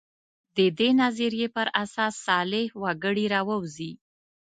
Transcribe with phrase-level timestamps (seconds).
[0.57, 3.91] د دې نظریې پر اساس صالح وګړي راووځي.